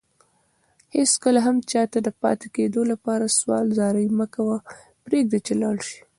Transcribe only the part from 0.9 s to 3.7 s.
هيڅ کله هم چاته دپاتي کيدو لپاره سوال